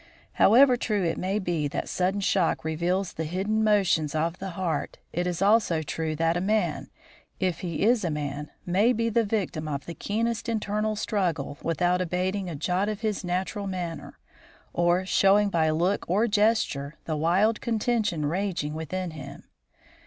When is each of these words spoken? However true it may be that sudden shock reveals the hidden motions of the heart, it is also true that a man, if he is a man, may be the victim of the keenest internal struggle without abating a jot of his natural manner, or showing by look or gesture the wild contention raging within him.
However 0.33 0.77
true 0.77 1.03
it 1.03 1.19
may 1.19 1.37
be 1.37 1.67
that 1.67 1.87
sudden 1.87 2.21
shock 2.21 2.65
reveals 2.65 3.13
the 3.13 3.23
hidden 3.23 3.63
motions 3.63 4.15
of 4.15 4.39
the 4.39 4.49
heart, 4.57 4.97
it 5.13 5.27
is 5.27 5.43
also 5.43 5.83
true 5.83 6.15
that 6.15 6.35
a 6.35 6.41
man, 6.41 6.89
if 7.39 7.59
he 7.59 7.83
is 7.83 8.03
a 8.03 8.09
man, 8.09 8.49
may 8.65 8.93
be 8.93 9.09
the 9.09 9.23
victim 9.23 9.67
of 9.67 9.85
the 9.85 9.93
keenest 9.93 10.49
internal 10.49 10.95
struggle 10.95 11.59
without 11.61 12.01
abating 12.01 12.49
a 12.49 12.55
jot 12.55 12.89
of 12.89 13.01
his 13.01 13.23
natural 13.23 13.67
manner, 13.67 14.17
or 14.73 15.05
showing 15.05 15.49
by 15.51 15.69
look 15.69 16.09
or 16.09 16.25
gesture 16.27 16.95
the 17.05 17.15
wild 17.15 17.61
contention 17.61 18.25
raging 18.25 18.73
within 18.73 19.11
him. 19.11 19.43